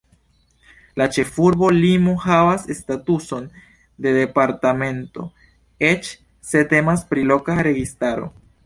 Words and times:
La 1.01 1.05
ĉefurbo 1.17 1.69
Limo 1.75 2.15
havas 2.23 2.65
statuson 2.79 3.45
de 4.07 4.15
departemento, 4.19 5.29
eĉ 5.95 6.13
se 6.55 6.69
temas 6.75 7.09
pri 7.13 7.33
loka 7.35 7.63
registaro. 7.73 8.31